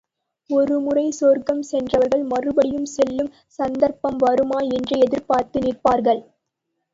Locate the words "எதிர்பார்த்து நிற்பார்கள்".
4.99-6.21